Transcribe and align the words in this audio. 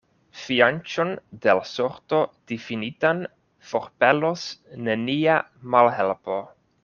Fianĉon 0.43 1.11
de 1.43 1.53
l' 1.59 1.67
sorto 1.71 2.21
difinitan 2.53 3.21
forpelos 3.73 4.47
nenia 4.89 5.39
malhelpo. 5.77 6.43